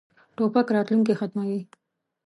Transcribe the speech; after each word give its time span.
توپک 0.35 0.67
راتلونکی 0.75 1.13
ختموي. 1.19 1.61